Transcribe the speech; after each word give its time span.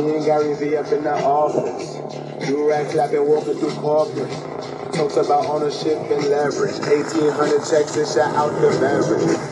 Me 0.00 0.16
and 0.16 0.24
Gary 0.24 0.54
V 0.54 0.76
up 0.76 0.90
in 0.90 1.04
the 1.04 1.12
office. 1.12 1.94
Do 2.46 2.68
rag 2.68 2.90
clapping, 2.90 3.26
walking 3.28 3.54
through 3.54 3.74
corporate. 3.74 4.30
Talks 4.94 5.16
about 5.16 5.46
ownership 5.46 5.98
and 6.10 6.24
leverage. 6.24 6.78
1800 6.80 7.68
checks 7.68 7.96
and 7.96 8.08
shot 8.08 8.34
out 8.34 8.52
the 8.60 8.68
beverage. 8.80 9.51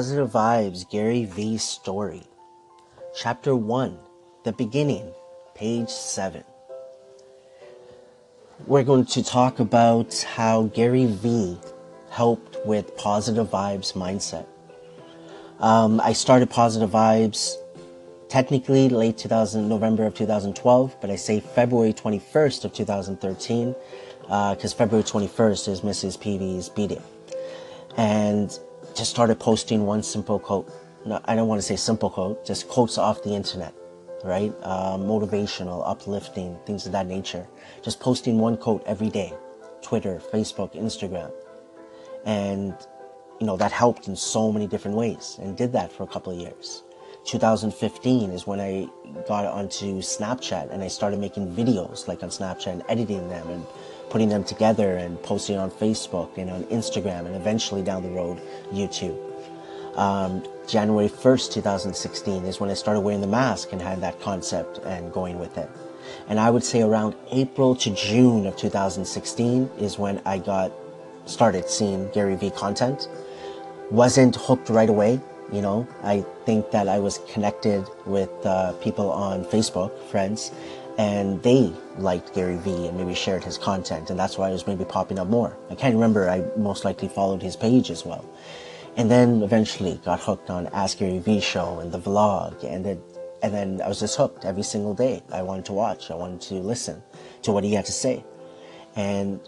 Positive 0.00 0.30
Vibes 0.30 0.88
Gary 0.90 1.26
V 1.26 1.58
Story. 1.58 2.22
Chapter 3.14 3.54
1 3.54 3.98
The 4.44 4.52
Beginning, 4.52 5.12
page 5.54 5.90
7. 5.90 6.42
We're 8.66 8.82
going 8.82 9.04
to 9.04 9.22
talk 9.22 9.60
about 9.60 10.22
how 10.22 10.62
Gary 10.72 11.04
V 11.04 11.58
helped 12.08 12.56
with 12.64 12.96
Positive 12.96 13.46
Vibes 13.46 13.92
mindset. 13.92 14.46
Um, 15.58 16.00
I 16.00 16.14
started 16.14 16.48
Positive 16.48 16.88
Vibes 16.88 17.56
technically 18.30 18.88
late 18.88 19.18
2000, 19.18 19.68
November 19.68 20.06
of 20.06 20.14
2012, 20.14 20.96
but 21.02 21.10
I 21.10 21.16
say 21.16 21.40
February 21.40 21.92
21st 21.92 22.64
of 22.64 22.72
2013 22.72 23.74
because 24.22 24.72
uh, 24.72 24.76
February 24.78 25.04
21st 25.04 25.68
is 25.68 25.80
Mrs. 25.82 26.18
Peavy's 26.18 26.70
B-Day. 26.70 27.02
And 27.98 28.58
just 28.94 29.10
started 29.10 29.38
posting 29.38 29.86
one 29.86 30.02
simple 30.02 30.38
quote. 30.38 30.70
No, 31.06 31.20
I 31.24 31.34
don't 31.34 31.48
want 31.48 31.60
to 31.60 31.66
say 31.66 31.76
simple 31.76 32.10
quote, 32.10 32.44
just 32.44 32.68
quotes 32.68 32.98
off 32.98 33.22
the 33.22 33.30
internet, 33.30 33.74
right? 34.24 34.52
Uh, 34.62 34.96
motivational, 34.96 35.82
uplifting, 35.86 36.58
things 36.66 36.86
of 36.86 36.92
that 36.92 37.06
nature. 37.06 37.46
Just 37.82 38.00
posting 38.00 38.38
one 38.38 38.56
quote 38.56 38.82
every 38.86 39.08
day. 39.08 39.32
Twitter, 39.82 40.20
Facebook, 40.32 40.74
Instagram. 40.74 41.32
And, 42.26 42.74
you 43.40 43.46
know, 43.46 43.56
that 43.56 43.72
helped 43.72 44.08
in 44.08 44.16
so 44.16 44.52
many 44.52 44.66
different 44.66 44.96
ways 44.96 45.38
and 45.40 45.56
did 45.56 45.72
that 45.72 45.90
for 45.90 46.02
a 46.02 46.06
couple 46.06 46.32
of 46.32 46.38
years. 46.38 46.82
2015 47.24 48.30
is 48.30 48.46
when 48.46 48.60
I 48.60 48.88
got 49.26 49.44
onto 49.46 49.98
Snapchat 49.98 50.72
and 50.72 50.82
I 50.82 50.88
started 50.88 51.18
making 51.18 51.54
videos 51.54 52.08
like 52.08 52.22
on 52.22 52.30
Snapchat 52.30 52.72
and 52.72 52.82
editing 52.88 53.28
them 53.28 53.48
and 53.48 53.66
putting 54.10 54.28
them 54.28 54.44
together 54.44 54.96
and 54.96 55.22
posting 55.22 55.56
on 55.56 55.70
Facebook 55.70 56.36
and 56.36 56.50
on 56.50 56.64
Instagram 56.64 57.26
and 57.26 57.34
eventually 57.36 57.82
down 57.82 58.02
the 58.02 58.10
road, 58.10 58.40
YouTube. 58.72 59.18
Um, 59.96 60.44
January 60.68 61.08
1st, 61.08 61.52
2016 61.52 62.44
is 62.44 62.60
when 62.60 62.70
I 62.70 62.74
started 62.74 63.00
wearing 63.00 63.20
the 63.20 63.26
mask 63.26 63.72
and 63.72 63.80
had 63.80 64.00
that 64.02 64.20
concept 64.20 64.78
and 64.78 65.12
going 65.12 65.38
with 65.38 65.56
it. 65.58 65.68
And 66.28 66.38
I 66.38 66.50
would 66.50 66.64
say 66.64 66.82
around 66.82 67.14
April 67.32 67.74
to 67.76 67.90
June 67.90 68.46
of 68.46 68.56
2016 68.56 69.70
is 69.78 69.98
when 69.98 70.20
I 70.24 70.38
got 70.38 70.72
started 71.26 71.68
seeing 71.68 72.10
Gary 72.10 72.36
Vee 72.36 72.50
content. 72.50 73.08
Wasn't 73.90 74.36
hooked 74.36 74.68
right 74.70 74.88
away, 74.88 75.20
you 75.52 75.60
know. 75.60 75.86
I 76.02 76.24
think 76.46 76.70
that 76.70 76.88
I 76.88 76.98
was 76.98 77.18
connected 77.32 77.84
with 78.06 78.30
uh, 78.44 78.72
people 78.74 79.10
on 79.10 79.44
Facebook, 79.44 79.96
friends, 80.04 80.52
and 81.00 81.42
they 81.42 81.72
liked 81.96 82.34
Gary 82.34 82.58
Vee 82.58 82.86
and 82.86 82.94
maybe 82.94 83.14
shared 83.14 83.42
his 83.42 83.56
content, 83.56 84.10
and 84.10 84.18
that's 84.18 84.36
why 84.36 84.50
it 84.50 84.52
was 84.52 84.66
maybe 84.66 84.84
popping 84.84 85.18
up 85.18 85.28
more. 85.28 85.56
I 85.70 85.74
can't 85.74 85.94
remember, 85.94 86.28
I 86.28 86.44
most 86.58 86.84
likely 86.84 87.08
followed 87.08 87.40
his 87.40 87.56
page 87.56 87.90
as 87.90 88.04
well. 88.04 88.22
And 88.98 89.10
then 89.10 89.42
eventually 89.42 89.98
got 90.04 90.20
hooked 90.20 90.50
on 90.50 90.66
Ask 90.74 90.98
Gary 90.98 91.18
Vee 91.18 91.40
show 91.40 91.80
and 91.80 91.90
the 91.90 91.98
vlog, 91.98 92.62
and 92.64 92.84
then, 92.84 93.00
and 93.42 93.54
then 93.54 93.80
I 93.80 93.88
was 93.88 94.00
just 94.00 94.14
hooked 94.18 94.44
every 94.44 94.62
single 94.62 94.92
day. 94.92 95.22
I 95.32 95.40
wanted 95.40 95.64
to 95.66 95.72
watch, 95.72 96.10
I 96.10 96.16
wanted 96.16 96.42
to 96.42 96.56
listen 96.56 97.02
to 97.44 97.52
what 97.52 97.64
he 97.64 97.72
had 97.72 97.86
to 97.86 97.92
say. 97.92 98.22
And 98.94 99.40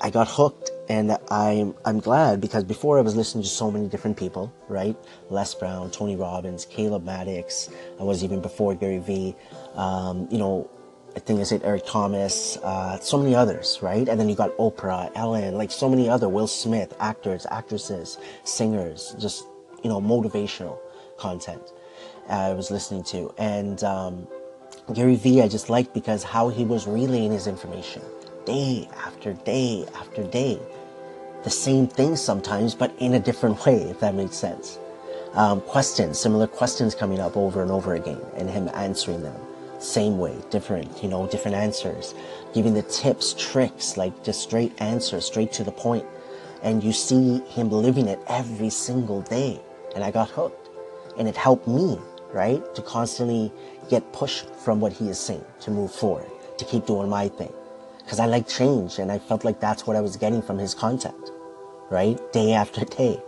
I 0.00 0.10
got 0.10 0.28
hooked 0.28 0.70
and 0.88 1.16
I'm 1.30 1.74
I'm 1.84 1.98
glad 2.00 2.40
because 2.40 2.64
before 2.64 2.98
I 2.98 3.00
was 3.00 3.16
listening 3.16 3.44
to 3.44 3.50
so 3.50 3.70
many 3.70 3.88
different 3.88 4.16
people, 4.16 4.52
right? 4.68 4.96
Les 5.30 5.54
Brown, 5.54 5.90
Tony 5.90 6.16
Robbins, 6.16 6.64
Caleb 6.64 7.04
Maddix. 7.04 7.72
I 7.98 8.02
was 8.02 8.22
even 8.22 8.40
before 8.40 8.74
Gary 8.74 8.98
Vee. 8.98 9.34
Um, 9.74 10.28
you 10.30 10.38
know, 10.38 10.70
I 11.16 11.20
think 11.20 11.40
I 11.40 11.44
said 11.44 11.62
Eric 11.64 11.86
Thomas, 11.86 12.56
uh, 12.58 12.98
so 13.00 13.18
many 13.18 13.34
others, 13.34 13.78
right? 13.82 14.08
And 14.08 14.20
then 14.20 14.28
you 14.28 14.34
got 14.34 14.56
Oprah, 14.58 15.10
Ellen, 15.14 15.54
like 15.54 15.70
so 15.70 15.88
many 15.88 16.08
other 16.08 16.28
Will 16.28 16.46
Smith, 16.46 16.94
actors, 17.00 17.46
actresses, 17.50 18.18
singers, 18.44 19.16
just 19.18 19.46
you 19.82 19.90
know, 19.90 20.00
motivational 20.00 20.78
content. 21.18 21.72
I 22.28 22.52
was 22.52 22.70
listening 22.70 23.04
to, 23.04 23.32
and 23.38 23.82
um, 23.84 24.26
Gary 24.92 25.16
Vee 25.16 25.42
I 25.42 25.48
just 25.48 25.70
liked 25.70 25.94
because 25.94 26.22
how 26.22 26.48
he 26.48 26.64
was 26.64 26.86
relaying 26.86 27.32
his 27.32 27.46
information 27.46 28.02
day 28.46 28.88
after 29.04 29.34
day 29.34 29.84
after 29.96 30.22
day. 30.22 30.58
The 31.44 31.50
same 31.50 31.86
thing 31.86 32.16
sometimes, 32.16 32.74
but 32.74 32.94
in 32.98 33.14
a 33.14 33.20
different 33.20 33.64
way, 33.66 33.82
if 33.82 34.00
that 34.00 34.14
makes 34.14 34.36
sense. 34.36 34.78
Um, 35.34 35.60
questions, 35.60 36.18
similar 36.18 36.46
questions 36.46 36.94
coming 36.94 37.20
up 37.20 37.36
over 37.36 37.60
and 37.60 37.70
over 37.70 37.94
again, 37.94 38.20
and 38.36 38.48
him 38.48 38.70
answering 38.72 39.22
them. 39.22 39.38
Same 39.78 40.16
way, 40.16 40.34
different, 40.50 41.02
you 41.02 41.08
know, 41.08 41.26
different 41.26 41.56
answers. 41.56 42.14
Giving 42.54 42.72
the 42.72 42.82
tips, 42.82 43.34
tricks, 43.34 43.98
like 43.98 44.24
just 44.24 44.40
straight 44.40 44.72
answers, 44.80 45.26
straight 45.26 45.52
to 45.52 45.64
the 45.64 45.72
point. 45.72 46.06
And 46.62 46.82
you 46.82 46.92
see 46.92 47.40
him 47.40 47.70
living 47.70 48.08
it 48.08 48.18
every 48.28 48.70
single 48.70 49.20
day. 49.22 49.60
And 49.94 50.02
I 50.02 50.10
got 50.10 50.30
hooked. 50.30 50.70
And 51.18 51.28
it 51.28 51.36
helped 51.36 51.68
me, 51.68 51.98
right? 52.32 52.62
To 52.74 52.82
constantly 52.82 53.52
get 53.90 54.10
pushed 54.12 54.48
from 54.54 54.80
what 54.80 54.92
he 54.92 55.10
is 55.10 55.18
saying, 55.18 55.44
to 55.60 55.70
move 55.70 55.92
forward, 55.92 56.26
to 56.56 56.64
keep 56.64 56.86
doing 56.86 57.10
my 57.10 57.28
thing 57.28 57.52
because 58.06 58.20
I 58.20 58.26
like 58.26 58.46
change 58.46 59.00
and 59.00 59.10
I 59.10 59.18
felt 59.18 59.44
like 59.44 59.58
that's 59.58 59.84
what 59.84 59.96
I 59.96 60.00
was 60.00 60.16
getting 60.16 60.40
from 60.40 60.58
his 60.58 60.74
content, 60.74 61.32
right? 61.90 62.16
Day 62.32 62.52
after 62.52 62.84
day, 62.84 63.20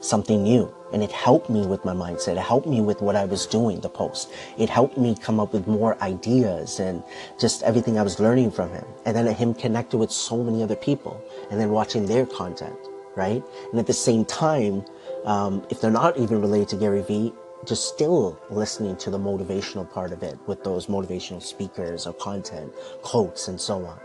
something 0.00 0.42
new. 0.42 0.70
And 0.92 1.02
it 1.02 1.10
helped 1.10 1.48
me 1.48 1.66
with 1.66 1.86
my 1.86 1.94
mindset. 1.94 2.32
It 2.32 2.44
helped 2.44 2.66
me 2.66 2.82
with 2.82 3.00
what 3.00 3.16
I 3.16 3.24
was 3.24 3.46
doing, 3.46 3.80
the 3.80 3.88
post. 3.88 4.30
It 4.58 4.68
helped 4.68 4.98
me 4.98 5.16
come 5.16 5.40
up 5.40 5.54
with 5.54 5.66
more 5.66 6.00
ideas 6.02 6.80
and 6.80 7.02
just 7.40 7.62
everything 7.62 7.98
I 7.98 8.02
was 8.02 8.20
learning 8.20 8.50
from 8.50 8.68
him. 8.70 8.84
And 9.06 9.16
then 9.16 9.26
him 9.34 9.54
connected 9.54 9.96
with 9.96 10.12
so 10.12 10.44
many 10.44 10.62
other 10.62 10.76
people 10.76 11.18
and 11.50 11.58
then 11.58 11.70
watching 11.70 12.04
their 12.04 12.26
content, 12.26 12.76
right? 13.16 13.42
And 13.70 13.80
at 13.80 13.86
the 13.86 13.94
same 13.94 14.26
time, 14.26 14.84
um, 15.24 15.66
if 15.70 15.80
they're 15.80 15.90
not 15.90 16.18
even 16.18 16.42
related 16.42 16.68
to 16.68 16.76
Gary 16.76 17.02
Vee, 17.02 17.32
just 17.64 17.88
still 17.88 18.38
listening 18.50 18.96
to 18.98 19.10
the 19.10 19.18
motivational 19.18 19.90
part 19.90 20.12
of 20.12 20.22
it 20.22 20.38
with 20.46 20.62
those 20.62 20.88
motivational 20.88 21.42
speakers 21.42 22.06
or 22.06 22.12
content, 22.12 22.70
quotes, 23.02 23.48
and 23.48 23.58
so 23.58 23.84
on. 23.86 23.98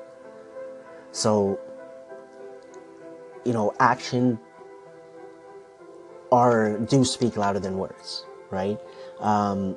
So, 1.11 1.59
you 3.45 3.53
know, 3.53 3.73
action 3.79 4.39
are 6.31 6.77
do 6.77 7.03
speak 7.03 7.35
louder 7.35 7.59
than 7.59 7.77
words, 7.77 8.25
right? 8.49 8.79
Um, 9.19 9.75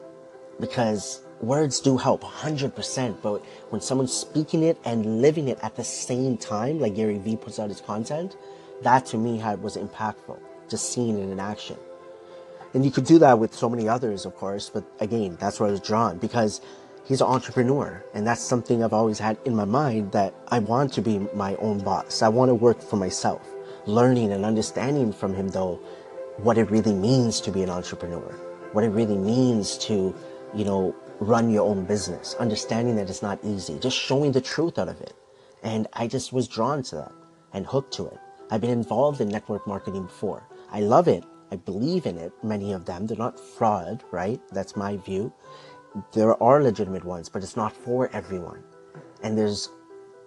because 0.61 1.23
words 1.41 1.81
do 1.81 1.97
help 1.97 2.23
100%, 2.23 3.23
but 3.23 3.44
when 3.71 3.81
someone's 3.81 4.12
speaking 4.12 4.62
it 4.62 4.78
and 4.84 5.21
living 5.21 5.49
it 5.49 5.59
at 5.62 5.75
the 5.75 5.84
same 5.84 6.37
time, 6.37 6.78
like 6.78 6.94
Gary 6.94 7.19
Vee 7.19 7.37
puts 7.37 7.59
out 7.59 7.69
his 7.69 7.81
content, 7.81 8.37
that 8.83 9.06
to 9.06 9.19
me 9.19 9.39
had, 9.39 9.62
was 9.62 9.77
impactful, 9.77 10.39
just 10.69 10.93
seeing 10.93 11.19
it 11.19 11.28
in 11.31 11.41
action. 11.41 11.77
And 12.73 12.84
you 12.84 12.91
could 12.91 13.05
do 13.05 13.19
that 13.21 13.39
with 13.39 13.55
so 13.55 13.69
many 13.69 13.89
others, 13.89 14.26
of 14.26 14.35
course, 14.37 14.69
but 14.69 14.85
again, 15.00 15.37
that's 15.41 15.61
where 15.61 15.69
I 15.69 15.73
was 15.73 15.81
drawn 15.81 16.19
because 16.19 16.61
he's 17.05 17.21
an 17.21 17.27
entrepreneur 17.27 18.03
and 18.15 18.27
that's 18.27 18.41
something 18.41 18.83
I've 18.83 18.93
always 18.93 19.19
had 19.19 19.39
in 19.45 19.55
my 19.55 19.65
mind 19.65 20.12
that 20.12 20.35
I 20.49 20.59
want 20.59 20.93
to 20.95 21.03
be 21.03 21.19
my 21.35 21.55
own 21.56 21.79
boss. 21.79 22.23
I 22.23 22.29
want 22.29 22.49
to 22.49 22.55
work 22.55 22.81
for 22.81 22.97
myself. 22.97 23.47
Learning 23.87 24.33
and 24.33 24.45
understanding 24.45 25.12
from 25.12 25.35
him 25.35 25.49
though 25.49 25.81
what 26.39 26.59
it 26.59 26.71
really 26.71 26.95
means 26.95 27.41
to 27.43 27.53
be 27.53 27.62
an 27.62 27.71
entrepreneur, 27.71 28.35
what 28.73 28.85
it 28.85 28.89
really 28.89 29.19
means 29.19 29.79
to, 29.79 30.15
you 30.55 30.65
know, 30.65 30.95
run 31.21 31.51
your 31.51 31.67
own 31.67 31.85
business, 31.85 32.35
understanding 32.41 32.97
that 32.97 33.09
it's 33.09 33.23
not 33.23 33.39
easy, 33.45 33.79
just 33.79 33.97
showing 33.97 34.33
the 34.33 34.41
truth 34.41 34.79
out 34.79 34.89
of 34.89 35.01
it. 35.01 35.15
And 35.62 35.87
I 35.93 36.09
just 36.09 36.33
was 36.33 36.49
drawn 36.49 36.83
to 36.85 36.97
that 36.97 37.12
and 37.53 37.67
hooked 37.67 37.93
to 37.95 38.06
it. 38.06 38.19
I've 38.51 38.61
been 38.61 38.71
involved 38.71 39.21
in 39.21 39.29
network 39.29 39.67
marketing 39.67 40.05
before. 40.05 40.43
I 40.73 40.81
love 40.81 41.06
it. 41.06 41.25
I 41.53 41.56
believe 41.56 42.06
in 42.06 42.19
it. 42.19 42.33
Many 42.43 42.73
of 42.73 42.85
them, 42.85 43.06
they're 43.06 43.17
not 43.17 43.39
fraud, 43.39 44.03
right? 44.11 44.41
That's 44.51 44.75
my 44.75 44.97
view 44.97 45.33
there 46.12 46.41
are 46.43 46.62
legitimate 46.62 47.05
ones, 47.05 47.29
but 47.29 47.43
it's 47.43 47.56
not 47.56 47.73
for 47.73 48.11
everyone. 48.12 48.62
And 49.23 49.37
there's 49.37 49.70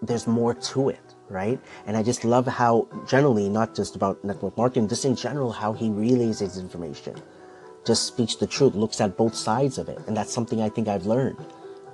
there's 0.02 0.28
more 0.28 0.54
to 0.54 0.90
it, 0.90 1.16
right? 1.30 1.60
And 1.88 1.98
I 1.98 2.04
just 2.04 2.24
love 2.24 2.46
how 2.46 2.88
generally, 3.08 3.50
not 3.50 3.76
just 3.76 3.96
about 3.96 4.24
network 4.24 4.56
marketing, 4.56 4.88
just 4.88 5.06
in 5.06 5.16
general, 5.16 5.52
how 5.52 5.74
he 5.74 5.90
relays 5.90 6.40
his 6.40 6.58
information 6.58 7.16
just 7.88 8.06
speaks 8.06 8.36
the 8.36 8.46
truth, 8.46 8.76
looks 8.76 9.00
at 9.00 9.16
both 9.16 9.34
sides 9.34 9.78
of 9.78 9.88
it. 9.88 9.98
And 10.08 10.16
that's 10.16 10.34
something 10.34 10.62
I 10.62 10.70
think 10.70 10.90
I've 10.90 11.06
learned, 11.06 11.44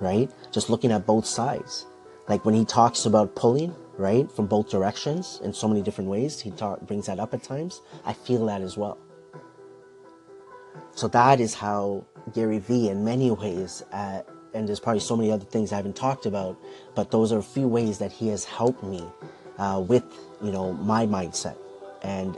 right? 0.00 0.28
Just 0.50 0.68
looking 0.68 0.90
at 0.90 1.06
both 1.06 1.24
sides. 1.24 1.86
Like 2.28 2.44
when 2.44 2.54
he 2.54 2.64
talks 2.64 3.06
about 3.06 3.36
pulling, 3.36 3.74
right, 3.96 4.30
from 4.32 4.46
both 4.46 4.68
directions 4.68 5.40
in 5.44 5.52
so 5.52 5.68
many 5.68 5.82
different 5.82 6.10
ways, 6.10 6.40
he 6.40 6.50
talk, 6.50 6.80
brings 6.80 7.06
that 7.06 7.20
up 7.20 7.32
at 7.32 7.44
times. 7.44 7.80
I 8.04 8.12
feel 8.12 8.44
that 8.46 8.60
as 8.60 8.76
well. 8.76 8.98
So 10.94 11.08
that 11.08 11.40
is 11.40 11.54
how 11.54 12.04
Gary 12.32 12.58
Vee, 12.58 12.88
in 12.88 13.04
many 13.04 13.30
ways, 13.30 13.82
uh, 13.92 14.22
and 14.54 14.68
there's 14.68 14.78
probably 14.78 15.00
so 15.00 15.16
many 15.16 15.32
other 15.32 15.44
things 15.44 15.72
I 15.72 15.76
haven't 15.76 15.96
talked 15.96 16.24
about, 16.24 16.56
but 16.94 17.10
those 17.10 17.32
are 17.32 17.38
a 17.38 17.42
few 17.42 17.66
ways 17.66 17.98
that 17.98 18.12
he 18.12 18.28
has 18.28 18.44
helped 18.44 18.84
me 18.84 19.04
uh, 19.58 19.84
with, 19.86 20.04
you 20.40 20.52
know, 20.52 20.72
my 20.74 21.04
mindset. 21.06 21.56
And, 22.02 22.36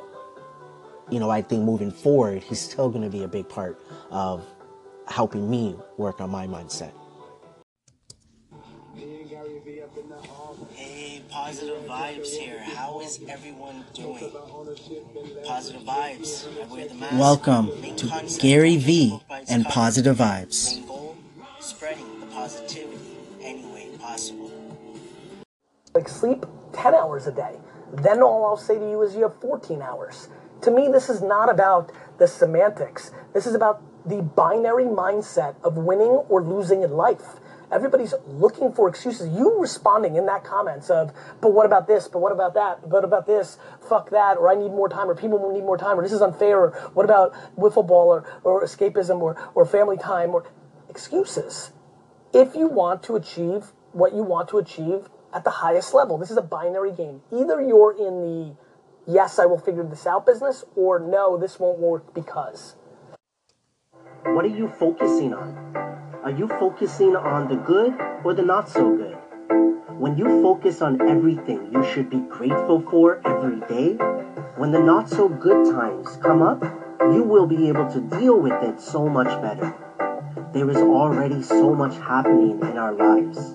you 1.10 1.20
know, 1.20 1.28
I 1.28 1.42
think 1.42 1.64
moving 1.64 1.90
forward, 1.90 2.42
he's 2.42 2.60
still 2.60 2.88
going 2.88 3.04
to 3.04 3.10
be 3.10 3.22
a 3.24 3.28
big 3.28 3.48
part 3.48 3.78
of 4.10 4.42
helping 5.06 5.50
me 5.50 5.76
work 5.98 6.20
on 6.20 6.30
my 6.30 6.46
mindset. 6.46 6.92
Hey, 11.36 11.42
positive 11.42 11.84
vibes 11.86 12.28
here. 12.28 12.60
How 12.60 13.00
is 13.00 13.20
everyone 13.28 13.84
doing? 13.92 14.32
Positive 15.44 15.82
vibes. 15.82 16.46
I 16.46 16.66
wear 16.72 16.88
the 16.88 16.94
mask. 16.94 17.12
Welcome 17.12 17.80
Main 17.82 17.94
to 17.96 18.38
Gary 18.40 18.76
V 18.78 19.10
book 19.10 19.28
by 19.28 19.40
its 19.40 19.50
and. 19.50 19.66
Positive 19.66 20.16
Vibes. 20.16 20.86
Goal, 20.86 21.14
spreading 21.60 22.20
the 22.20 22.26
positivity 22.26 23.18
any 23.42 23.66
way 23.66 23.88
possible. 23.98 24.50
like 25.94 26.08
sleep 26.08 26.46
10 26.72 26.94
hours 26.94 27.26
a 27.26 27.32
day. 27.32 27.56
Then 27.92 28.22
all 28.22 28.46
I'll 28.46 28.56
say 28.56 28.78
to 28.78 28.90
you 28.90 29.02
is 29.02 29.14
you 29.14 29.22
have 29.22 29.38
14 29.40 29.82
hours. 29.82 30.28
To 30.62 30.70
me, 30.70 30.88
this 30.88 31.10
is 31.10 31.22
not 31.22 31.50
about 31.50 31.92
the 32.18 32.26
semantics. 32.26 33.12
This 33.34 33.46
is 33.46 33.54
about 33.54 33.82
the 34.06 34.22
binary 34.22 34.84
mindset 34.84 35.56
of 35.62 35.76
winning 35.76 36.24
or 36.30 36.42
losing 36.42 36.82
in 36.82 36.92
life. 36.92 37.40
Everybody's 37.72 38.14
looking 38.26 38.72
for 38.72 38.88
excuses. 38.88 39.28
You 39.28 39.60
responding 39.60 40.16
in 40.16 40.26
that 40.26 40.44
comments 40.44 40.88
of, 40.88 41.12
but 41.40 41.52
what 41.52 41.66
about 41.66 41.86
this? 41.86 42.08
But 42.08 42.20
what 42.20 42.32
about 42.32 42.54
that? 42.54 42.88
But 42.88 43.04
about 43.04 43.26
this? 43.26 43.58
Fuck 43.88 44.10
that. 44.10 44.36
Or 44.38 44.48
I 44.48 44.54
need 44.54 44.70
more 44.70 44.88
time. 44.88 45.10
Or 45.10 45.14
people 45.14 45.52
need 45.52 45.64
more 45.64 45.76
time. 45.76 45.98
Or 45.98 46.02
this 46.02 46.12
is 46.12 46.22
unfair. 46.22 46.60
Or 46.60 46.70
what 46.94 47.04
about 47.04 47.34
wiffle 47.56 47.86
ball? 47.86 48.08
Or, 48.08 48.40
or 48.44 48.62
escapism? 48.62 49.20
Or, 49.20 49.36
or 49.54 49.66
family 49.66 49.96
time? 49.96 50.30
Or 50.30 50.46
excuses 50.88 51.72
if 52.36 52.54
you 52.54 52.68
want 52.68 53.02
to 53.04 53.16
achieve 53.16 53.72
what 53.92 54.14
you 54.14 54.22
want 54.22 54.48
to 54.50 54.58
achieve 54.58 55.08
at 55.32 55.44
the 55.44 55.50
highest 55.50 55.94
level, 55.94 56.18
this 56.18 56.30
is 56.30 56.36
a 56.36 56.42
binary 56.42 56.92
game. 56.92 57.22
Either 57.32 57.60
you're 57.60 57.92
in 57.92 58.20
the 58.20 58.56
yes, 59.06 59.38
I 59.38 59.46
will 59.46 59.58
figure 59.58 59.84
this 59.84 60.06
out 60.06 60.26
business, 60.26 60.64
or 60.74 60.98
no, 60.98 61.38
this 61.38 61.58
won't 61.58 61.78
work 61.78 62.14
because. 62.14 62.76
What 64.24 64.44
are 64.44 64.48
you 64.48 64.68
focusing 64.68 65.32
on? 65.32 65.85
Are 66.26 66.32
you 66.32 66.48
focusing 66.48 67.14
on 67.14 67.46
the 67.46 67.54
good 67.54 67.94
or 68.24 68.34
the 68.34 68.42
not 68.42 68.68
so 68.68 68.96
good? 68.96 69.14
When 69.96 70.16
you 70.18 70.42
focus 70.42 70.82
on 70.82 71.00
everything 71.08 71.70
you 71.72 71.84
should 71.84 72.10
be 72.10 72.18
grateful 72.18 72.80
for 72.80 73.20
every 73.24 73.60
day, 73.68 73.94
when 74.56 74.72
the 74.72 74.80
not 74.80 75.08
so 75.08 75.28
good 75.28 75.70
times 75.70 76.16
come 76.16 76.42
up, 76.42 76.64
you 77.14 77.22
will 77.22 77.46
be 77.46 77.68
able 77.68 77.86
to 77.86 78.00
deal 78.00 78.40
with 78.40 78.60
it 78.60 78.80
so 78.80 79.06
much 79.06 79.40
better. 79.40 79.72
There 80.52 80.68
is 80.68 80.78
already 80.78 81.42
so 81.42 81.72
much 81.72 81.96
happening 81.98 82.58
in 82.58 82.76
our 82.76 82.92
lives. 82.92 83.54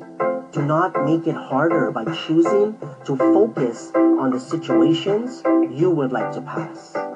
Do 0.54 0.62
not 0.62 1.04
make 1.04 1.28
it 1.28 1.36
harder 1.36 1.92
by 1.92 2.06
choosing 2.06 2.78
to 3.04 3.18
focus 3.18 3.92
on 3.94 4.30
the 4.30 4.40
situations 4.40 5.44
you 5.70 5.92
would 5.92 6.14
like 6.14 6.32
to 6.32 6.40
pass. 6.40 7.11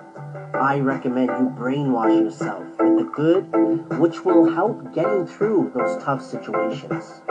I 0.65 0.79
recommend 0.79 1.27
you 1.27 1.53
brainwash 1.55 2.23
yourself 2.23 2.63
with 2.79 2.97
the 2.97 3.03
good, 3.13 3.99
which 3.99 4.25
will 4.25 4.51
help 4.51 4.95
getting 4.95 5.27
through 5.27 5.71
those 5.75 6.03
tough 6.03 6.23
situations. 6.23 7.21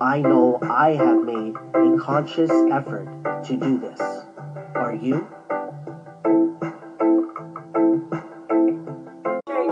I 0.00 0.20
know 0.20 0.60
I 0.62 0.92
have 0.92 1.24
made 1.24 1.56
a 1.74 1.98
conscious 1.98 2.52
effort 2.70 3.08
to 3.46 3.56
do 3.56 3.78
this. 3.80 4.00
Are 4.76 4.94
you? 4.94 5.26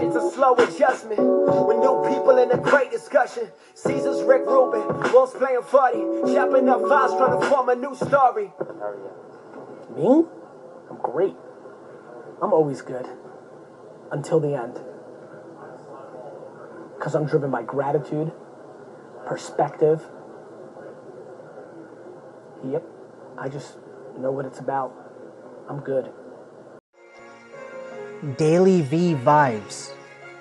It's 0.03 0.17
a 0.17 0.31
slow 0.33 0.55
adjustment 0.55 1.21
with 1.21 1.77
new 1.79 2.05
people 2.09 2.37
in 2.39 2.51
a 2.51 2.59
great 2.59 2.91
discussion. 2.91 3.47
Caesar's 3.75 4.25
Rick 4.25 4.43
Rubin, 4.45 5.13
Wolf's 5.13 5.35
playing 5.35 5.63
funny, 5.63 6.03
chopping 6.35 6.69
up 6.69 6.81
files 6.89 7.13
trying 7.17 7.41
to 7.41 7.47
form 7.47 7.69
a 7.69 7.77
new 7.77 7.95
story. 7.95 8.51
Me? 9.97 10.25
I'm 10.91 10.97
great. 11.01 11.37
I'm 12.43 12.53
always 12.53 12.83
good. 12.83 13.07
Until 14.11 14.41
the 14.41 14.55
end. 14.55 14.81
Because 16.97 17.15
I'm 17.15 17.27
driven 17.27 17.51
by 17.51 17.63
gratitude, 17.63 18.33
perspective. 19.27 20.03
Yep. 22.65 22.85
I 23.39 23.49
just 23.49 23.77
know 24.19 24.31
what 24.31 24.47
it's 24.47 24.59
about. 24.59 24.95
I'm 25.69 25.81
good. 25.81 26.11
Daily 28.37 28.83
V 28.83 29.15
Vibes. 29.15 29.93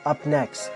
Up 0.06 0.26
next. 0.26 0.72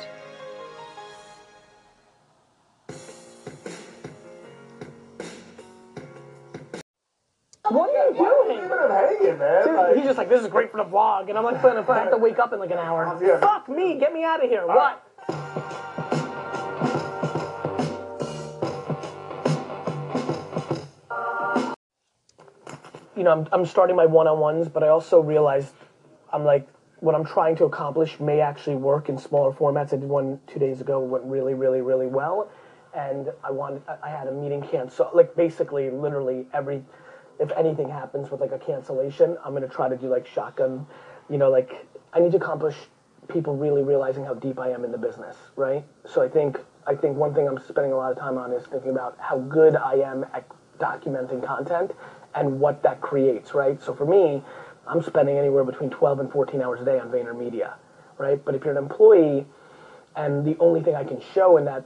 Like, 10.27 10.38
this 10.38 10.45
is 10.45 10.51
great 10.51 10.71
for 10.71 10.77
the 10.77 10.83
vlog. 10.89 11.29
And 11.29 11.38
I'm 11.38 11.44
like, 11.44 11.62
"Fine, 11.62 11.77
if 11.77 11.89
I 11.89 12.00
have 12.00 12.12
to 12.12 12.18
wake 12.18 12.39
up 12.39 12.53
in 12.53 12.59
like 12.59 12.71
an 12.71 12.77
hour. 12.77 13.06
Oh, 13.07 13.39
Fuck 13.39 13.69
me, 13.69 13.97
get 13.97 14.13
me 14.13 14.24
out 14.24 14.44
of 14.44 14.50
here. 14.50 14.65
What? 14.65 15.03
You 23.15 23.24
know, 23.24 23.31
I'm, 23.31 23.47
I'm 23.51 23.65
starting 23.65 23.95
my 23.95 24.06
one 24.06 24.27
on 24.27 24.39
ones, 24.39 24.68
but 24.68 24.83
I 24.83 24.89
also 24.89 25.19
realized 25.19 25.74
I'm 26.31 26.44
like, 26.45 26.68
what 27.00 27.15
I'm 27.15 27.25
trying 27.25 27.56
to 27.57 27.65
accomplish 27.65 28.19
may 28.19 28.41
actually 28.41 28.75
work 28.75 29.09
in 29.09 29.18
smaller 29.18 29.51
formats. 29.51 29.88
I 29.88 29.97
did 29.97 30.03
one 30.03 30.39
two 30.45 30.59
days 30.59 30.81
ago, 30.81 31.00
went 31.00 31.23
really, 31.25 31.53
really, 31.56 31.81
really 31.81 32.06
well. 32.06 32.50
And 32.95 33.30
I 33.44 33.51
wanted, 33.51 33.81
I- 34.03 34.09
had 34.09 34.27
a 34.27 34.31
meeting 34.31 34.62
cancel, 34.62 35.09
like 35.13 35.35
basically, 35.35 35.89
literally 35.89 36.47
every, 36.53 36.83
if 37.39 37.51
anything 37.51 37.89
happens 37.89 38.31
with 38.31 38.41
like 38.41 38.51
a 38.51 38.59
cancellation, 38.59 39.37
I'm 39.43 39.53
gonna 39.53 39.67
try 39.67 39.89
to 39.89 39.97
do 39.97 40.07
like 40.07 40.27
shotgun, 40.27 40.85
you 41.29 41.37
know, 41.37 41.49
like 41.49 41.87
I 42.13 42.19
need 42.19 42.31
to 42.31 42.37
accomplish 42.37 42.75
people 43.27 43.55
really 43.55 43.83
realizing 43.83 44.23
how 44.23 44.33
deep 44.33 44.59
I 44.59 44.69
am 44.69 44.85
in 44.85 44.91
the 44.91 44.97
business, 44.97 45.35
right? 45.55 45.83
So 46.06 46.21
I 46.21 46.29
think, 46.29 46.59
I 46.85 46.95
think 46.95 47.17
one 47.17 47.33
thing 47.33 47.47
I'm 47.47 47.59
spending 47.59 47.91
a 47.91 47.97
lot 47.97 48.11
of 48.11 48.17
time 48.17 48.37
on 48.37 48.51
is 48.53 48.65
thinking 48.67 48.91
about 48.91 49.17
how 49.19 49.39
good 49.39 49.75
I 49.75 49.95
am 49.95 50.25
at 50.33 50.45
documenting 50.79 51.45
content 51.45 51.91
and 52.35 52.59
what 52.59 52.83
that 52.83 53.01
creates, 53.01 53.53
right? 53.53 53.81
So 53.81 53.94
for 53.94 54.06
me, 54.06 54.41
I'm 54.87 55.01
spending 55.01 55.37
anywhere 55.37 55.63
between 55.63 55.89
12 55.89 56.19
and 56.21 56.31
14 56.31 56.61
hours 56.61 56.81
a 56.81 56.85
day 56.85 56.99
on 56.99 57.09
VaynerMedia, 57.09 57.73
right? 58.17 58.44
But 58.44 58.56
if 58.56 58.63
you're 58.63 58.77
an 58.77 58.83
employee 58.83 59.45
and 60.15 60.45
the 60.45 60.56
only 60.59 60.81
thing 60.81 60.95
I 60.95 61.03
can 61.03 61.21
show 61.33 61.57
in 61.57 61.65
that 61.65 61.83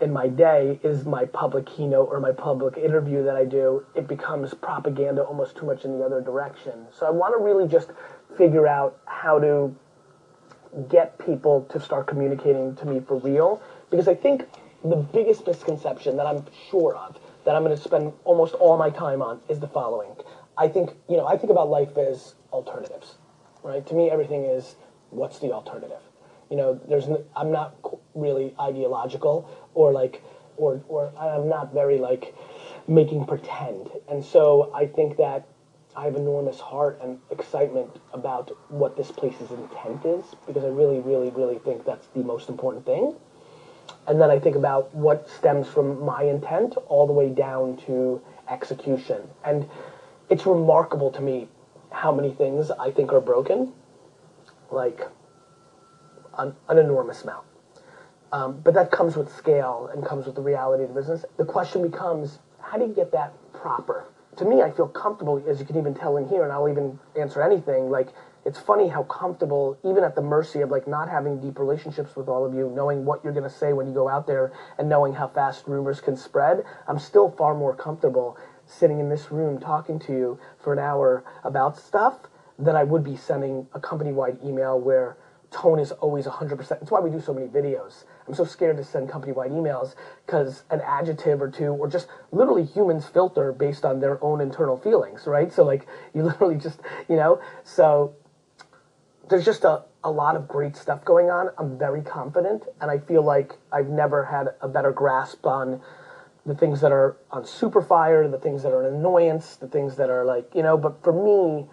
in 0.00 0.12
my 0.12 0.28
day 0.28 0.78
is 0.82 1.04
my 1.04 1.24
public 1.24 1.66
keynote 1.66 2.08
or 2.10 2.20
my 2.20 2.32
public 2.32 2.76
interview 2.76 3.22
that 3.24 3.36
I 3.36 3.44
do, 3.44 3.84
it 3.94 4.06
becomes 4.06 4.54
propaganda 4.54 5.22
almost 5.22 5.56
too 5.56 5.66
much 5.66 5.84
in 5.84 5.98
the 5.98 6.04
other 6.04 6.20
direction. 6.20 6.86
So 6.92 7.06
I 7.06 7.10
want 7.10 7.34
to 7.36 7.42
really 7.42 7.66
just 7.68 7.90
figure 8.36 8.66
out 8.66 8.98
how 9.06 9.38
to 9.40 9.74
get 10.88 11.18
people 11.18 11.66
to 11.70 11.80
start 11.80 12.06
communicating 12.06 12.76
to 12.76 12.86
me 12.86 13.00
for 13.00 13.18
real 13.18 13.60
because 13.90 14.06
I 14.06 14.14
think 14.14 14.44
the 14.84 14.96
biggest 14.96 15.46
misconception 15.46 16.16
that 16.16 16.26
I'm 16.26 16.44
sure 16.70 16.94
of 16.94 17.18
that 17.44 17.56
I'm 17.56 17.64
going 17.64 17.76
to 17.76 17.82
spend 17.82 18.12
almost 18.24 18.54
all 18.54 18.76
my 18.76 18.90
time 18.90 19.22
on 19.22 19.40
is 19.48 19.58
the 19.58 19.68
following. 19.68 20.14
I 20.56 20.68
think, 20.68 20.90
you 21.08 21.16
know, 21.16 21.26
I 21.26 21.36
think 21.36 21.50
about 21.50 21.68
life 21.68 21.96
as 21.96 22.34
alternatives, 22.52 23.16
right? 23.62 23.84
To 23.86 23.94
me, 23.94 24.10
everything 24.10 24.44
is 24.44 24.76
what's 25.10 25.38
the 25.38 25.52
alternative? 25.52 26.07
You 26.50 26.56
know, 26.56 26.80
there's, 26.88 27.08
n- 27.08 27.24
I'm 27.36 27.50
not 27.50 27.76
really 28.14 28.54
ideological 28.60 29.48
or 29.74 29.92
like, 29.92 30.22
or, 30.56 30.82
or 30.88 31.12
I'm 31.18 31.48
not 31.48 31.72
very 31.72 31.98
like 31.98 32.34
making 32.86 33.26
pretend. 33.26 33.90
And 34.08 34.24
so 34.24 34.72
I 34.74 34.86
think 34.86 35.16
that 35.18 35.46
I 35.96 36.04
have 36.04 36.16
enormous 36.16 36.60
heart 36.60 37.00
and 37.02 37.18
excitement 37.30 37.90
about 38.12 38.50
what 38.70 38.96
this 38.96 39.10
place's 39.10 39.50
intent 39.50 40.04
is 40.04 40.24
because 40.46 40.64
I 40.64 40.68
really, 40.68 41.00
really, 41.00 41.30
really 41.30 41.58
think 41.58 41.84
that's 41.84 42.06
the 42.08 42.22
most 42.22 42.48
important 42.48 42.86
thing. 42.86 43.14
And 44.06 44.20
then 44.20 44.30
I 44.30 44.38
think 44.38 44.56
about 44.56 44.94
what 44.94 45.28
stems 45.28 45.68
from 45.68 46.00
my 46.02 46.22
intent 46.22 46.76
all 46.88 47.06
the 47.06 47.12
way 47.12 47.28
down 47.28 47.76
to 47.86 48.22
execution. 48.48 49.28
And 49.44 49.68
it's 50.30 50.46
remarkable 50.46 51.10
to 51.10 51.20
me 51.20 51.48
how 51.90 52.12
many 52.12 52.32
things 52.32 52.70
I 52.70 52.90
think 52.90 53.12
are 53.12 53.20
broken, 53.20 53.72
like 54.70 55.06
an, 56.38 56.54
an 56.68 56.78
enormous 56.78 57.22
amount. 57.22 57.44
Um, 58.32 58.60
but 58.62 58.74
that 58.74 58.90
comes 58.90 59.16
with 59.16 59.34
scale 59.34 59.90
and 59.92 60.04
comes 60.04 60.26
with 60.26 60.34
the 60.34 60.42
reality 60.42 60.84
of 60.84 60.90
the 60.90 60.94
business. 60.94 61.24
The 61.36 61.44
question 61.44 61.82
becomes, 61.82 62.38
how 62.60 62.78
do 62.78 62.84
you 62.84 62.92
get 62.92 63.12
that 63.12 63.32
proper? 63.52 64.04
To 64.36 64.44
me, 64.44 64.62
I 64.62 64.70
feel 64.70 64.86
comfortable, 64.86 65.42
as 65.48 65.58
you 65.58 65.66
can 65.66 65.76
even 65.76 65.94
tell 65.94 66.16
in 66.16 66.28
here, 66.28 66.44
and 66.44 66.52
I'll 66.52 66.68
even 66.68 66.98
answer 67.18 67.42
anything. 67.42 67.90
Like, 67.90 68.08
it's 68.44 68.58
funny 68.58 68.88
how 68.88 69.02
comfortable, 69.04 69.78
even 69.82 70.04
at 70.04 70.14
the 70.14 70.22
mercy 70.22 70.60
of 70.60 70.70
like 70.70 70.86
not 70.86 71.08
having 71.08 71.40
deep 71.40 71.58
relationships 71.58 72.14
with 72.14 72.28
all 72.28 72.46
of 72.46 72.54
you, 72.54 72.70
knowing 72.70 73.04
what 73.04 73.24
you're 73.24 73.32
gonna 73.32 73.50
say 73.50 73.72
when 73.72 73.88
you 73.88 73.94
go 73.94 74.08
out 74.08 74.26
there, 74.26 74.52
and 74.78 74.88
knowing 74.88 75.14
how 75.14 75.26
fast 75.26 75.66
rumors 75.66 76.00
can 76.00 76.16
spread. 76.16 76.64
I'm 76.86 76.98
still 76.98 77.30
far 77.30 77.54
more 77.54 77.74
comfortable 77.74 78.38
sitting 78.64 79.00
in 79.00 79.08
this 79.08 79.32
room 79.32 79.58
talking 79.58 79.98
to 80.00 80.12
you 80.12 80.38
for 80.58 80.72
an 80.72 80.78
hour 80.78 81.24
about 81.42 81.76
stuff 81.76 82.20
than 82.58 82.76
I 82.76 82.84
would 82.84 83.02
be 83.02 83.16
sending 83.16 83.66
a 83.74 83.80
company-wide 83.80 84.38
email 84.44 84.78
where 84.78 85.16
tone 85.50 85.78
is 85.78 85.92
always 85.92 86.26
100%. 86.26 86.68
That's 86.68 86.90
why 86.90 87.00
we 87.00 87.10
do 87.10 87.20
so 87.20 87.32
many 87.32 87.46
videos. 87.46 88.04
I'm 88.26 88.34
so 88.34 88.44
scared 88.44 88.76
to 88.76 88.84
send 88.84 89.08
company-wide 89.08 89.50
emails 89.50 89.94
because 90.26 90.64
an 90.70 90.80
adjective 90.82 91.40
or 91.40 91.50
two, 91.50 91.68
or 91.68 91.88
just 91.88 92.08
literally 92.32 92.64
humans 92.64 93.06
filter 93.06 93.52
based 93.52 93.84
on 93.84 94.00
their 94.00 94.22
own 94.22 94.40
internal 94.40 94.76
feelings, 94.76 95.26
right? 95.26 95.52
So 95.52 95.64
like 95.64 95.86
you 96.14 96.22
literally 96.22 96.56
just, 96.56 96.80
you 97.08 97.16
know, 97.16 97.40
so 97.64 98.14
there's 99.28 99.44
just 99.44 99.64
a, 99.64 99.84
a 100.04 100.10
lot 100.10 100.36
of 100.36 100.48
great 100.48 100.76
stuff 100.76 101.04
going 101.04 101.30
on. 101.30 101.50
I'm 101.58 101.78
very 101.78 102.02
confident, 102.02 102.64
and 102.80 102.90
I 102.90 102.98
feel 102.98 103.22
like 103.22 103.58
I've 103.72 103.88
never 103.88 104.24
had 104.24 104.48
a 104.60 104.68
better 104.68 104.92
grasp 104.92 105.44
on 105.46 105.80
the 106.46 106.54
things 106.54 106.80
that 106.80 106.92
are 106.92 107.16
on 107.30 107.44
super 107.44 107.82
fire, 107.82 108.26
the 108.26 108.38
things 108.38 108.62
that 108.62 108.72
are 108.72 108.86
an 108.86 108.94
annoyance, 108.94 109.56
the 109.56 109.68
things 109.68 109.96
that 109.96 110.08
are 110.08 110.24
like, 110.24 110.54
you 110.54 110.62
know, 110.62 110.78
but 110.78 111.02
for 111.02 111.12
me, 111.12 111.66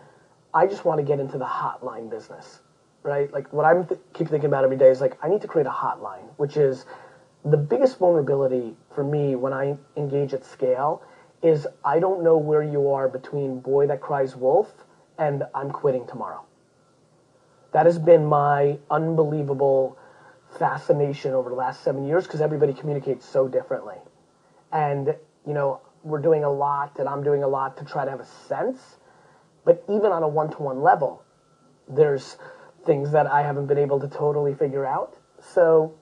I 0.54 0.68
just 0.68 0.84
want 0.84 1.00
to 1.00 1.04
get 1.04 1.20
into 1.20 1.38
the 1.38 1.46
hotline 1.46 2.10
business 2.10 2.60
right? 3.06 3.32
Like 3.32 3.54
what 3.54 3.66
I'm 3.66 3.86
th- 3.86 4.02
keep 4.14 4.28
thinking 4.28 4.48
about 4.48 4.64
every 4.64 4.78
day 4.78 4.90
is 4.90 5.00
like 5.00 5.18
I 5.24 5.30
need 5.30 5.42
to 5.42 5.48
create 5.48 5.68
a 5.68 5.72
hotline, 5.72 6.28
which 6.38 6.58
is 6.58 6.86
the 7.46 7.58
biggest 7.58 8.00
vulnerability 8.00 8.76
for 8.94 9.04
me 9.04 9.36
when 9.36 9.54
I 9.54 9.78
engage 9.96 10.34
at 10.34 10.44
scale 10.44 11.04
is 11.44 11.68
I 11.86 12.00
don't 12.00 12.24
know 12.24 12.38
where 12.38 12.64
you 12.64 12.90
are 12.92 13.08
between 13.08 13.60
boy 13.60 13.86
that 13.88 14.02
cries 14.02 14.36
wolf 14.36 14.74
and 15.20 15.44
I'm 15.54 15.70
quitting 15.70 16.08
tomorrow. 16.08 16.44
That 17.72 17.86
has 17.86 18.00
been 18.00 18.26
my 18.26 18.80
unbelievable 18.90 19.98
fascination 20.58 21.34
over 21.34 21.50
the 21.50 21.56
last 21.56 21.84
seven 21.84 22.06
years 22.06 22.26
because 22.26 22.42
everybody 22.42 22.74
communicates 22.74 23.26
so 23.26 23.48
differently. 23.48 23.98
And, 24.72 25.16
you 25.46 25.54
know, 25.54 25.82
we're 26.04 26.22
doing 26.22 26.44
a 26.44 26.50
lot 26.50 26.98
and 26.98 27.08
I'm 27.08 27.24
doing 27.24 27.44
a 27.44 27.48
lot 27.48 27.78
to 27.78 27.86
try 27.86 28.06
to 28.06 28.12
have 28.12 28.20
a 28.20 28.26
sense. 28.26 28.98
But 29.66 29.84
even 29.88 30.12
on 30.12 30.24
a 30.24 30.28
one 30.28 30.50
to 30.52 30.58
one 30.58 30.82
level, 30.82 31.24
there's 31.88 32.38
things 32.86 33.12
that 33.12 33.28
I 33.28 33.42
haven't 33.42 33.68
been 33.68 33.78
able 33.78 34.00
to 34.00 34.08
totally 34.08 34.54
figure 34.54 34.86
out. 34.86 35.18
So 35.40 35.96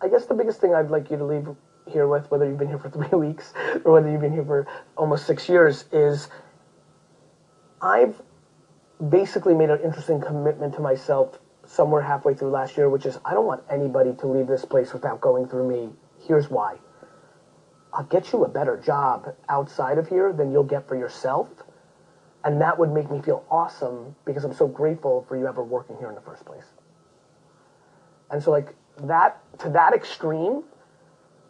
I 0.00 0.08
guess 0.08 0.26
the 0.26 0.34
biggest 0.34 0.60
thing 0.60 0.74
I'd 0.74 0.90
like 0.90 1.10
you 1.10 1.16
to 1.16 1.24
leave 1.24 1.48
here 1.86 2.06
with, 2.06 2.30
whether 2.30 2.46
you've 2.46 2.58
been 2.58 2.68
here 2.68 2.78
for 2.78 2.90
three 2.90 3.18
weeks 3.18 3.52
or 3.84 3.92
whether 3.92 4.10
you've 4.10 4.20
been 4.20 4.32
here 4.32 4.44
for 4.44 4.66
almost 4.96 5.26
six 5.26 5.48
years, 5.48 5.84
is 5.92 6.28
I've 7.80 8.20
basically 9.08 9.54
made 9.54 9.70
an 9.70 9.80
interesting 9.80 10.20
commitment 10.20 10.74
to 10.74 10.80
myself 10.80 11.38
somewhere 11.64 12.02
halfway 12.02 12.34
through 12.34 12.50
last 12.50 12.76
year, 12.76 12.88
which 12.88 13.06
is 13.06 13.18
I 13.24 13.34
don't 13.34 13.46
want 13.46 13.62
anybody 13.70 14.14
to 14.14 14.26
leave 14.26 14.46
this 14.46 14.64
place 14.64 14.92
without 14.92 15.20
going 15.20 15.48
through 15.48 15.68
me. 15.68 15.92
Here's 16.26 16.48
why. 16.48 16.76
I'll 17.92 18.04
get 18.04 18.32
you 18.32 18.44
a 18.44 18.48
better 18.48 18.76
job 18.76 19.34
outside 19.48 19.98
of 19.98 20.08
here 20.08 20.32
than 20.32 20.52
you'll 20.52 20.64
get 20.64 20.86
for 20.86 20.96
yourself 20.96 21.48
and 22.46 22.60
that 22.60 22.78
would 22.78 22.92
make 22.92 23.10
me 23.10 23.20
feel 23.20 23.44
awesome 23.50 24.14
because 24.24 24.44
I'm 24.44 24.54
so 24.54 24.68
grateful 24.68 25.26
for 25.28 25.36
you 25.36 25.48
ever 25.48 25.64
working 25.64 25.96
here 25.98 26.08
in 26.08 26.14
the 26.14 26.20
first 26.20 26.44
place. 26.44 26.66
And 28.30 28.40
so, 28.40 28.52
like, 28.52 28.72
that, 29.02 29.42
to 29.58 29.68
that 29.70 29.92
extreme, 29.92 30.62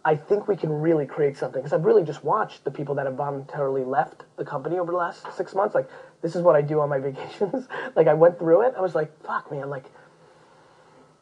I 0.07 0.17
think 0.17 0.49
we 0.49 0.57
can 0.57 0.73
really 0.73 1.05
create 1.05 1.37
something. 1.37 1.61
Because 1.61 1.75
I've 1.75 1.85
really 1.85 2.03
just 2.03 2.25
watched 2.25 2.65
the 2.65 2.71
people 2.71 2.95
that 2.95 3.05
have 3.05 3.15
voluntarily 3.15 3.85
left 3.85 4.25
the 4.37 4.45
company 4.45 4.79
over 4.79 4.91
the 4.91 4.97
last 4.97 5.31
six 5.35 5.55
months. 5.55 5.75
Like, 5.75 5.87
this 6.23 6.35
is 6.35 6.41
what 6.41 6.57
I 6.57 6.62
do 6.62 6.81
on 6.81 6.88
my 6.88 6.99
vacations. 7.11 7.69
like, 7.95 8.07
I 8.07 8.15
went 8.15 8.38
through 8.38 8.62
it. 8.62 8.73
I 8.75 8.81
was 8.81 8.95
like, 8.95 9.23
fuck, 9.23 9.53
man, 9.53 9.69
like, 9.69 9.85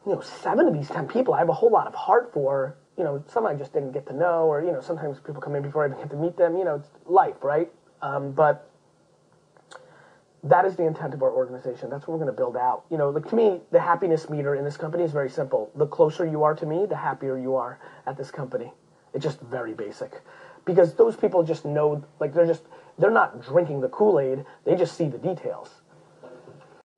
you 0.05 0.13
know, 0.13 0.21
seven 0.21 0.67
of 0.67 0.73
these 0.73 0.87
ten 0.87 1.05
people 1.05 1.33
I 1.33 1.39
have 1.39 1.49
a 1.49 1.53
whole 1.53 1.71
lot 1.71 1.85
of 1.85 1.95
heart 1.95 2.31
for. 2.31 2.77
You 2.97 3.03
know, 3.03 3.21
some 3.27 3.45
I 3.45 3.55
just 3.55 3.73
didn't 3.73 3.91
get 3.91 4.07
to 4.07 4.13
know, 4.13 4.45
or, 4.45 4.63
you 4.63 4.71
know, 4.71 4.79
sometimes 4.79 5.19
people 5.19 5.41
come 5.41 5.53
in 5.53 5.63
before 5.63 5.83
I 5.83 5.87
even 5.87 5.97
get 5.97 6.11
to 6.11 6.15
meet 6.15 6.37
them. 6.37 6.55
You 6.55 6.63
know, 6.63 6.75
it's 6.75 6.87
life, 7.07 7.43
right? 7.43 7.69
Um, 8.01 8.31
but 8.31 8.69
that 10.45 10.63
is 10.63 10.75
the 10.75 10.85
intent 10.85 11.15
of 11.15 11.23
our 11.23 11.31
organization. 11.31 11.89
That's 11.89 12.07
what 12.07 12.13
we're 12.13 12.23
going 12.23 12.33
to 12.35 12.37
build 12.37 12.55
out. 12.55 12.85
You 12.91 12.97
know, 12.97 13.09
like 13.09 13.27
to 13.29 13.35
me, 13.35 13.61
the 13.71 13.79
happiness 13.79 14.29
meter 14.29 14.53
in 14.55 14.63
this 14.63 14.77
company 14.77 15.03
is 15.03 15.11
very 15.11 15.29
simple. 15.29 15.71
The 15.75 15.87
closer 15.87 16.25
you 16.25 16.43
are 16.43 16.53
to 16.55 16.65
me, 16.67 16.85
the 16.85 16.95
happier 16.95 17.35
you 17.37 17.55
are 17.55 17.79
at 18.05 18.15
this 18.15 18.29
company. 18.29 18.71
It's 19.13 19.23
just 19.23 19.41
very 19.41 19.73
basic. 19.73 20.21
Because 20.63 20.93
those 20.93 21.15
people 21.15 21.41
just 21.41 21.65
know, 21.65 22.03
like 22.19 22.33
they're 22.33 22.45
just, 22.45 22.63
they're 22.99 23.09
not 23.09 23.41
drinking 23.41 23.81
the 23.81 23.89
Kool-Aid. 23.89 24.45
They 24.65 24.75
just 24.75 24.95
see 24.95 25.07
the 25.07 25.17
details. 25.17 25.81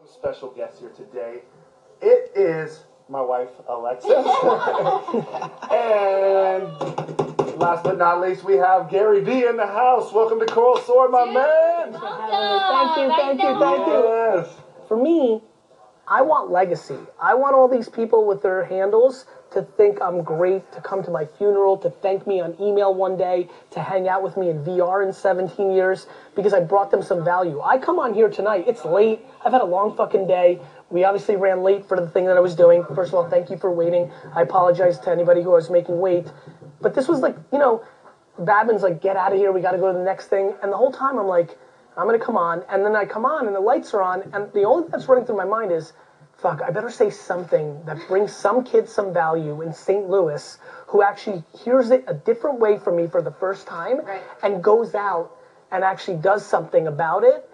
Special 0.05 0.49
guest 0.49 0.79
here 0.79 0.89
today. 0.89 1.39
It 2.01 2.31
is 2.35 2.83
my 3.07 3.21
wife, 3.21 3.51
Alexis. 3.69 4.11
and 5.71 7.36
last 7.67 7.83
but 7.83 7.97
not 7.97 8.21
least, 8.21 8.45
we 8.45 8.55
have 8.55 8.89
Gary 8.89 9.19
Vee 9.19 9.45
in 9.45 9.57
the 9.57 9.67
house. 9.67 10.13
Welcome 10.13 10.39
to 10.39 10.45
Coral 10.45 10.77
Sword, 10.77 11.11
my 11.11 11.25
man. 11.25 11.91
Thank 11.91 12.97
you, 12.97 13.09
thank 13.09 13.41
you, 13.41 13.59
thank 13.59 13.87
you. 13.87 14.03
Yes. 14.05 14.47
For 14.87 14.95
me, 14.95 15.41
I 16.07 16.21
want 16.21 16.49
legacy. 16.49 16.97
I 17.19 17.33
want 17.33 17.55
all 17.55 17.67
these 17.67 17.89
people 17.89 18.25
with 18.25 18.41
their 18.41 18.63
handles 18.63 19.25
to 19.51 19.63
think 19.63 20.01
I'm 20.01 20.23
great, 20.23 20.71
to 20.71 20.79
come 20.79 21.03
to 21.03 21.11
my 21.11 21.25
funeral, 21.25 21.75
to 21.79 21.89
thank 21.89 22.25
me 22.25 22.39
on 22.39 22.55
email 22.61 22.93
one 22.93 23.17
day, 23.17 23.49
to 23.71 23.81
hang 23.81 24.07
out 24.07 24.23
with 24.23 24.37
me 24.37 24.49
in 24.49 24.63
VR 24.63 25.05
in 25.05 25.11
17 25.11 25.69
years, 25.69 26.07
because 26.35 26.53
I 26.53 26.61
brought 26.61 26.89
them 26.89 27.01
some 27.01 27.25
value. 27.25 27.59
I 27.61 27.79
come 27.79 27.99
on 27.99 28.13
here 28.13 28.29
tonight, 28.29 28.63
it's 28.67 28.85
late, 28.85 29.19
I've 29.43 29.51
had 29.51 29.61
a 29.61 29.65
long 29.65 29.93
fucking 29.93 30.25
day. 30.25 30.61
We 30.89 31.03
obviously 31.03 31.35
ran 31.35 31.63
late 31.63 31.85
for 31.85 31.99
the 31.99 32.07
thing 32.07 32.25
that 32.25 32.37
I 32.37 32.39
was 32.39 32.55
doing. 32.55 32.83
First 32.95 33.09
of 33.09 33.15
all, 33.15 33.23
thank 33.29 33.49
you 33.49 33.57
for 33.57 33.69
waiting. 33.71 34.09
I 34.33 34.41
apologize 34.41 34.97
to 34.99 35.11
anybody 35.11 35.41
who 35.41 35.51
I 35.51 35.55
was 35.55 35.69
making 35.69 35.99
wait. 35.99 36.31
But 36.79 36.93
this 36.93 37.07
was 37.07 37.19
like, 37.19 37.35
you 37.51 37.57
know, 37.59 37.83
Babin's 38.39 38.83
like, 38.83 39.01
get 39.01 39.17
out 39.17 39.33
of 39.33 39.37
here, 39.37 39.51
we 39.51 39.59
gotta 39.61 39.77
go 39.77 39.87
to 39.91 39.97
the 39.97 40.03
next 40.03 40.27
thing. 40.27 40.53
And 40.61 40.71
the 40.71 40.77
whole 40.77 40.91
time 40.91 41.17
I'm 41.17 41.27
like, 41.27 41.57
I'm 41.97 42.05
gonna 42.05 42.19
come 42.19 42.37
on. 42.37 42.63
And 42.69 42.85
then 42.85 42.95
I 42.95 43.03
come 43.03 43.25
on 43.25 43.47
and 43.47 43.55
the 43.55 43.59
lights 43.59 43.93
are 43.93 44.01
on. 44.01 44.23
And 44.31 44.51
the 44.53 44.63
only 44.63 44.83
thing 44.83 44.91
that's 44.91 45.09
running 45.09 45.25
through 45.25 45.35
my 45.37 45.43
mind 45.45 45.71
is, 45.71 45.91
fuck, 46.31 46.61
I 46.61 46.69
better 46.69 46.89
say 46.89 47.09
something 47.09 47.83
that 47.85 47.97
brings 48.07 48.31
some 48.31 48.61
kid 48.63 48.87
some 48.87 49.11
value 49.11 49.61
in 49.61 49.73
St. 49.73 50.07
Louis 50.07 50.57
who 50.87 51.01
actually 51.01 51.43
hears 51.57 51.89
it 51.89 52.03
a 52.07 52.13
different 52.13 52.59
way 52.59 52.77
from 52.77 52.95
me 52.95 53.07
for 53.07 53.21
the 53.21 53.31
first 53.31 53.67
time 53.67 53.99
Right. 54.05 54.21
and 54.43 54.63
goes 54.63 54.95
out 54.95 55.35
and 55.71 55.83
actually 55.83 56.17
does 56.17 56.45
something 56.45 56.87
about 56.87 57.23
it. 57.25 57.49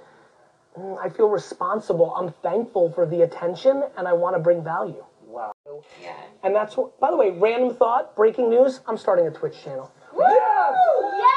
Mm, 0.78 0.98
I 1.04 1.10
feel 1.10 1.30
responsible. 1.30 2.14
I'm 2.16 2.34
thankful 2.42 2.92
for 2.92 3.06
the 3.06 3.22
attention 3.22 3.84
and 3.98 4.08
I 4.08 4.14
want 4.14 4.36
to 4.36 4.40
bring 4.40 4.64
value. 4.64 5.04
Wow. 5.26 5.54
Yeah. 6.02 6.14
And 6.44 6.56
that's 6.56 6.78
what, 6.78 7.00
by 7.00 7.12
the 7.12 7.18
way, 7.18 7.32
random 7.32 7.76
thought, 7.76 8.16
breaking 8.16 8.50
news, 8.50 8.82
I'm 8.88 8.98
starting 8.98 9.28
a 9.28 9.32
Twitch 9.32 9.62
channel. 9.64 9.92
Yes. 10.18 10.76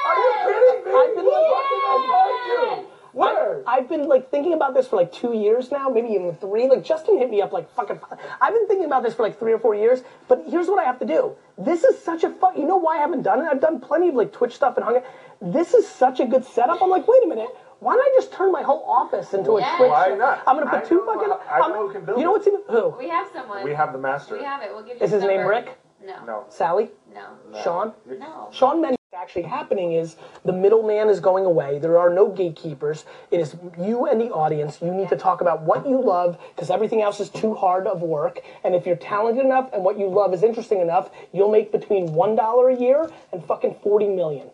Are 0.06 0.16
you 0.16 0.34
kidding 0.44 0.84
me? 0.84 0.98
I've 0.98 1.14
been 1.14 1.24
like, 1.24 1.34
I 1.34 2.78
you. 2.80 2.86
Where? 3.12 3.62
I've 3.66 3.88
been 3.88 4.08
like 4.08 4.30
thinking 4.30 4.52
about 4.52 4.74
this 4.74 4.88
for 4.88 4.96
like 4.96 5.10
two 5.10 5.32
years 5.32 5.72
now, 5.72 5.88
maybe 5.88 6.08
even 6.08 6.34
three. 6.34 6.68
Like 6.68 6.84
Justin 6.84 7.18
hit 7.18 7.30
me 7.30 7.40
up 7.40 7.50
like 7.50 7.72
fucking. 7.74 7.98
I've 8.42 8.52
been 8.52 8.68
thinking 8.68 8.84
about 8.84 9.02
this 9.02 9.14
for 9.14 9.22
like 9.22 9.38
three 9.38 9.52
or 9.52 9.58
four 9.58 9.74
years. 9.74 10.02
But 10.28 10.44
here's 10.46 10.66
what 10.68 10.78
I 10.78 10.84
have 10.84 10.98
to 10.98 11.06
do. 11.06 11.34
This 11.56 11.82
is 11.82 11.98
such 11.98 12.24
a 12.24 12.30
fun. 12.30 12.60
You 12.60 12.66
know 12.66 12.76
why 12.76 12.96
I 12.96 12.98
haven't 12.98 13.22
done 13.22 13.40
it? 13.40 13.48
I've 13.50 13.60
done 13.62 13.80
plenty 13.80 14.10
of 14.10 14.16
like 14.16 14.34
Twitch 14.34 14.54
stuff 14.54 14.76
and 14.76 14.84
hung 14.84 14.96
out. 14.96 15.04
This 15.40 15.72
is 15.72 15.88
such 15.88 16.20
a 16.20 16.26
good 16.26 16.44
setup. 16.44 16.82
I'm 16.82 16.90
like, 16.90 17.08
wait 17.08 17.24
a 17.24 17.26
minute. 17.26 17.48
Why 17.80 17.94
don't 17.94 18.02
I 18.04 18.10
just 18.14 18.32
turn 18.32 18.52
my 18.52 18.62
whole 18.62 18.84
office 18.86 19.34
into 19.34 19.58
a 19.58 19.60
Twitch? 19.76 19.90
Why 19.90 20.14
not? 20.16 20.42
I'm 20.46 20.56
gonna 20.56 20.70
put 20.70 20.84
I 20.84 20.84
two 20.84 21.04
know- 21.04 21.14
fucking. 21.14 21.32
I 21.50 21.58
know 21.58 21.64
I'm- 21.64 21.72
who 21.74 21.90
can 21.92 22.04
build 22.04 22.18
You 22.18 22.24
know 22.24 22.30
it. 22.30 22.38
what's 22.38 22.46
even 22.46 22.60
who? 22.68 22.88
We 22.98 23.08
have 23.08 23.28
someone. 23.32 23.62
We 23.62 23.74
have 23.74 23.92
the 23.92 23.98
master. 23.98 24.36
We 24.36 24.44
have 24.44 24.62
it. 24.62 24.70
We'll 24.72 24.82
give 24.82 24.94
you 24.94 25.00
This 25.00 25.12
Is 25.12 25.20
his 25.22 25.24
name. 25.28 25.46
Rick? 25.46 25.76
No. 26.04 26.14
No. 26.26 26.44
Sally? 26.48 26.90
No. 27.14 27.60
Sean? 27.62 27.92
No. 28.06 28.48
Sean 28.50 28.80
Menny. 28.82 28.96
What's 29.10 29.22
actually 29.22 29.42
happening 29.42 29.92
is 29.92 30.16
the 30.44 30.52
middleman 30.52 31.08
is 31.08 31.20
going 31.20 31.44
away. 31.46 31.78
There 31.78 31.96
are 31.98 32.10
no 32.10 32.28
gatekeepers. 32.28 33.04
It 33.30 33.40
is 33.40 33.56
you 33.78 34.06
and 34.06 34.20
the 34.20 34.30
audience. 34.30 34.80
You 34.82 34.92
need 34.92 35.08
to 35.08 35.16
talk 35.16 35.40
about 35.40 35.62
what 35.62 35.86
you 35.86 36.00
love 36.00 36.36
because 36.54 36.70
everything 36.70 37.02
else 37.02 37.18
is 37.20 37.30
too 37.30 37.54
hard 37.54 37.86
of 37.86 38.02
work. 38.02 38.40
And 38.62 38.74
if 38.74 38.86
you're 38.86 38.96
talented 38.96 39.44
enough 39.44 39.70
and 39.72 39.84
what 39.84 39.98
you 39.98 40.06
love 40.08 40.32
is 40.34 40.42
interesting 40.42 40.80
enough, 40.80 41.10
you'll 41.32 41.50
make 41.50 41.72
between 41.72 42.12
one 42.14 42.36
dollar 42.36 42.68
a 42.68 42.76
year 42.76 43.10
and 43.32 43.44
fucking 43.44 43.76
forty 43.82 44.08
million 44.08 44.50